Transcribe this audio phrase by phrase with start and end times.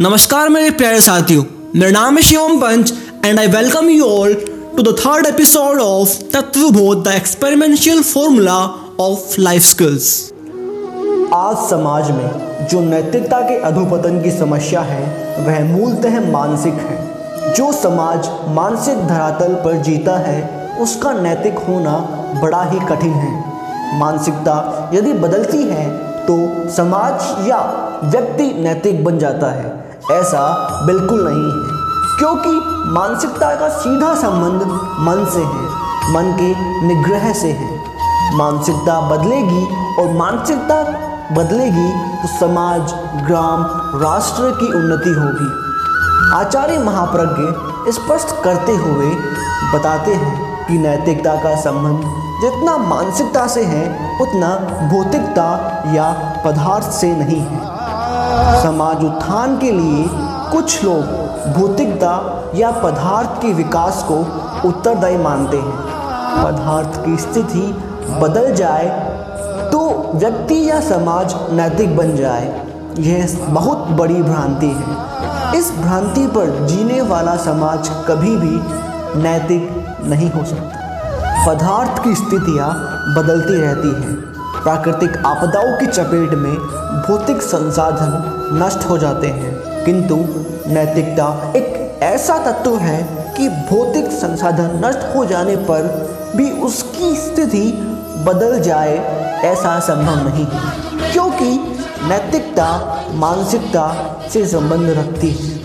[0.00, 1.42] नमस्कार मेरे प्यारे साथियों,
[1.76, 2.92] मेरा नाम है Shivam Panch
[3.24, 4.34] and I welcome you all
[4.76, 8.58] to the third episode of Tattvabodh the experiential formula
[9.00, 10.12] of life skills
[11.34, 15.02] आज समाज में जो नैतिकता के अधोपतन की समस्या है,
[15.46, 20.38] वह मूलतः मानसिक है। जो समाज मानसिक धरातल पर जीता है,
[20.80, 21.98] उसका नैतिक होना
[22.42, 25.90] बड़ा ही कठिन है। मानसिकता यदि बदलती है
[26.26, 26.38] तो
[26.70, 27.60] समाज या
[28.04, 30.42] व्यक्ति नैतिक बन जाता है। ऐसा
[30.86, 32.50] बिल्कुल नहीं है, क्योंकि
[32.90, 34.62] मानसिकता का सीधा संबंध
[35.00, 35.64] मन से है,
[36.12, 36.48] मन के
[36.86, 37.76] निग्रह से है।
[38.36, 39.64] मानसिकता बदलेगी
[40.00, 40.82] और मानसिकता
[41.32, 41.88] बदलेगी
[42.22, 42.92] तो समाज,
[43.26, 43.64] ग्राम,
[44.02, 49.10] राष्ट्र की उन्नति होगी। आचार्य महाप्रज्ञ स्पष्ट करते हुए
[49.74, 52.00] बताते हैं कि नैतिकता का संबंध
[52.42, 53.84] जितना मानसिकता से है,
[54.20, 54.54] उतना
[54.88, 55.50] भौतिकता
[55.94, 56.12] या
[56.44, 57.77] पदार्थ से नहीं है।
[58.62, 60.04] समाज उत्थान के लिए
[60.52, 62.12] कुछ लोग भौतिकता
[62.54, 64.18] या पदार्थ के विकास को
[64.68, 65.76] उत्तरदायी मानते हैं।
[66.44, 67.66] पदार्थ की स्थिति
[68.20, 68.88] बदल जाए
[69.72, 69.80] तो
[70.14, 72.46] व्यक्ति या समाज नैतिक बन जाए,
[72.98, 80.30] यह बहुत बड़ी भ्रांति है। इस भ्रांति पर जीने वाला समाज कभी भी नैतिक नहीं
[80.30, 82.70] हो सकता। पदार्थ की स्थितियाँ
[83.16, 84.16] बदलती रहती हैं।
[84.62, 86.54] प्राकृतिक आपदाओं की चपेट में
[87.08, 90.14] भौतिक संसाधन नष्ट हो जाते हैं। किंतु
[90.66, 95.82] नैतिकता एक ऐसा तत्व है कि भौतिक संसाधन नष्ट हो जाने पर
[96.36, 97.72] भी उसकी स्थिति
[98.26, 98.96] बदल जाए,
[99.44, 100.46] ऐसा संभव नहीं।
[101.12, 105.58] क्योंकि नैतिकता मानसिकता से संबंध रखती है।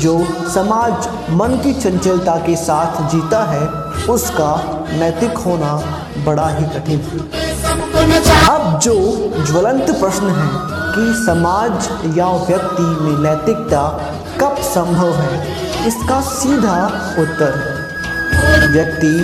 [0.00, 0.24] जो
[0.54, 3.68] समाज मन की चंचलता के साथ जीता है,
[4.06, 5.84] उसका नैतिक होना
[6.24, 7.43] बड़ा ही कठिन है।
[8.50, 8.94] अब जो
[9.46, 10.48] ज्वलंत प्रश्न है
[10.94, 13.82] कि समाज या व्यक्ति में नैतिकता
[14.40, 15.38] कब संभव है,
[15.86, 16.86] इसका सीधा
[17.18, 17.52] उत्तर
[18.72, 19.16] व्यक्ति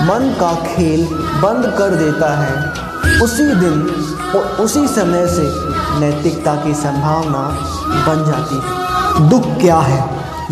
[0.00, 1.04] मन का खेल
[1.42, 3.82] बंद कर देता है। उसी दिन
[4.36, 5.46] और उसी समय से
[6.00, 7.42] नैतिकता की संभावना
[8.06, 10.02] बन जाती है। दुख क्या है?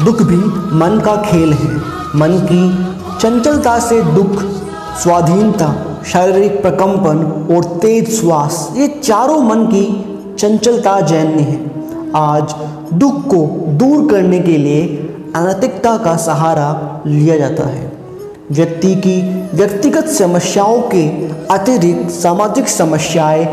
[0.05, 0.37] दुख भी
[0.75, 1.77] मन का खेल है।
[2.17, 2.63] मन की
[3.21, 4.43] चंचलता से दुख,
[5.03, 5.67] स्वाधीनता
[6.13, 10.05] शारीरिक प्रकंपन और तेज श्वास, ये चारों मन की
[10.39, 11.71] चंचलता जैन्य है।
[12.17, 12.55] आज
[12.95, 14.87] दुख को दूर करने के लिए
[15.37, 17.93] अनैतिकता का सहारा लिया जाता है।
[18.51, 21.09] व्यक्ति की व्यक्तिगत समस्याओं के
[21.55, 23.45] अतिरिक्त सामाजिक समस्याएँ,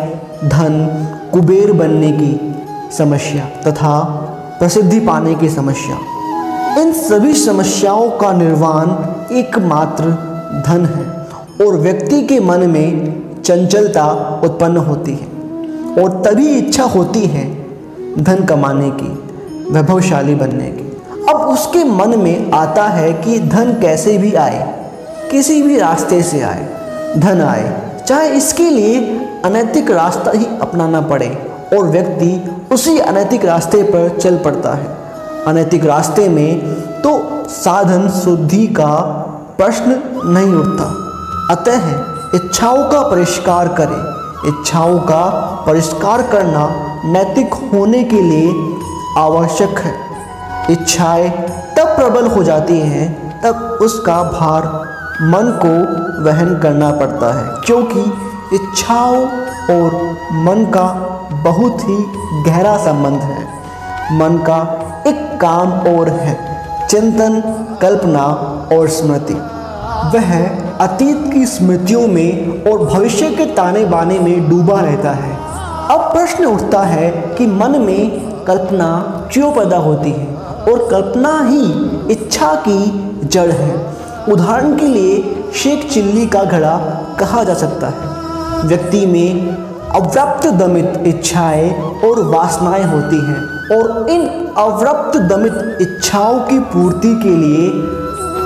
[0.45, 2.55] धन, कुबेर बनने की
[2.97, 3.99] समस्या तथा
[4.59, 5.99] प्रसिद्धि पाने की समस्या।
[6.81, 8.89] इन सभी समस्याओं का निर्वाण
[9.35, 10.03] एकमात्र
[10.67, 11.15] धन है।
[11.61, 14.05] और व्यक्ति के मन में चंचलता
[14.43, 15.27] उत्पन्न होती है
[16.01, 17.45] और तभी इच्छा होती है
[18.23, 19.09] धन कमाने की,
[19.73, 20.83] वैभवशाली बनने की।
[21.29, 24.89] अब उसके मन में आता है कि धन कैसे भी आए,
[25.31, 26.67] किसी भी रास्ते से आए,
[27.17, 27.73] धन आए,
[28.07, 28.99] चाहे इसके लिए
[29.45, 31.29] अनैतिक रास्ता ही अपनाना पड़े
[31.77, 34.93] और व्यक्ति उसी अनैतिक रास्ते पर चल पड़ता है।
[35.47, 36.59] अनैतिक रास्ते में
[37.01, 37.17] तो
[37.49, 38.93] साधन शुद्धि का
[39.57, 41.04] प्रश्न नहीं उठता।
[41.51, 41.81] अतः
[42.35, 44.16] इच्छाओं का परिष्कार करें।
[44.50, 45.23] इच्छाओं का
[45.67, 46.69] परिष्कार करना
[47.06, 48.78] नैतिक होने के लिए
[49.17, 49.94] आवश्यक है।
[50.72, 51.29] इच्छाएँ
[51.78, 54.63] तब प्रबल हो जाती हैं, तब उसका भार
[55.22, 55.73] मन को
[56.23, 58.00] वहन करना पड़ता है। क्योंकि
[58.55, 59.25] इच्छाओं
[59.75, 60.88] और मन का
[61.31, 62.05] बहुत ही
[62.44, 63.47] गहरा संबंध है।
[64.11, 67.44] मन का एक काम और है, चिंतन,
[67.81, 68.23] कल्पना
[68.75, 69.34] और स्मृति।
[70.17, 75.31] वह अतीत की स्मृतियों में और भविष्य के ताने बाने में डूबा रहता है।
[75.90, 78.90] अब प्रश्न उठता है कि मन में कल्पना
[79.31, 80.25] क्यों पैदा होती है?
[80.69, 81.64] और कल्पना ही
[82.14, 83.85] इच्छा की जड़ है।
[84.30, 86.78] उदाहरण के लिए शेख चिल्ली का घड़ा
[87.19, 87.97] कहा जा सकता है।
[88.68, 89.58] व्यक्ति में
[89.96, 93.41] अव्याप्त दमित इच्छाएँ और वासनाएँ होती हैं
[93.78, 94.28] और इन
[94.58, 97.70] अव्याप्त दमित इच्छाओं की पूर्ति के लिए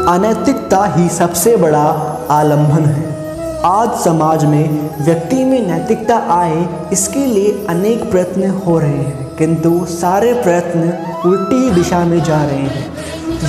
[0.09, 3.19] अनैतिकता ही सबसे बड़ा आलंबन है।
[3.65, 9.85] आज समाज में व्यक्ति में नैतिकता आए, इसके लिए अनेक प्रयत्न हो रहे हैं, किंतु
[9.89, 10.81] सारे प्रयत्न
[11.29, 12.93] उल्टी दिशा में जा रहे हैं।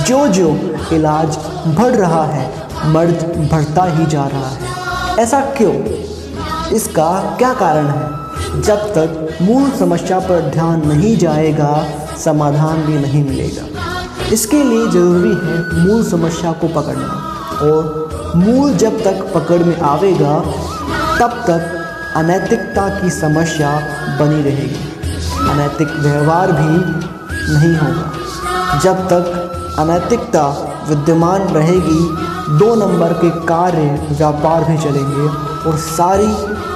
[0.03, 0.49] जो जो
[0.93, 1.37] इलाज
[1.67, 2.51] बढ़ रहा है,
[2.85, 4.59] मर्द बढ़ता ही जा रहा है।
[5.19, 5.73] ऐसा क्यों?
[6.69, 8.21] इसका क्या कारण है?
[8.61, 11.85] जब तक मूल समस्या पर ध्यान नहीं जाएगा,
[12.17, 13.67] समाधान भी नहीं मिलेगा।
[14.33, 17.23] इसके लिए ज़रूरी है मूल समस्या को पकड़ना
[17.61, 18.00] और
[18.35, 20.39] मूल जब तक पकड़ में आवेगा,
[21.19, 23.79] तब तक अनैतिकता की समस्या
[24.19, 24.91] बनी रहेगी।
[25.49, 26.77] अनैतिक व्यवहार भी
[27.53, 30.47] नहीं होगा। जब तक अनैतिकता
[30.89, 35.27] विद्यमान रहेगी, दो नंबर के कार्य व्यापार भी चलेंगे
[35.69, 36.27] और सारी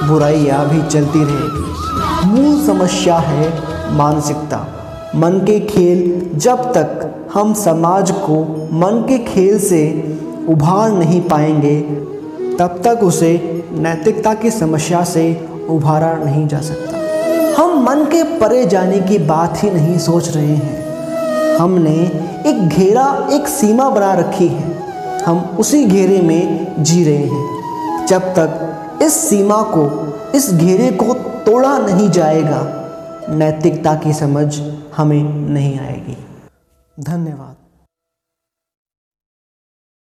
[0.08, 1.66] बुराइयाँ भी चलती रहेगी।
[2.26, 3.62] मूल समस्या है
[3.96, 4.66] मानसिकता।
[5.16, 10.12] मन के खेल, जब तक हम समाज को मन के खेल से
[10.48, 11.80] उभार नहीं पाएँगे,
[12.56, 16.96] तब तक उसे नैतिकता की समस्या से उभारा नहीं जा सकता।
[17.62, 20.86] हम मन के परे जाने की बात ही नहीं सोच रहे हैं।
[21.56, 21.94] हमने
[22.46, 24.76] एक घेरा, एक सीमा बना रखी है।
[25.22, 27.56] हम उसी घेरे में जी रहे हैं।
[28.06, 28.72] जब तक
[29.02, 32.82] इस सीमा को, इस घेरे को तोड़ा नहीं जाएगा,
[33.30, 34.60] नैतिकता की समझ
[34.96, 36.16] हमें नहीं आएगी।
[37.00, 37.65] धन्यवाद।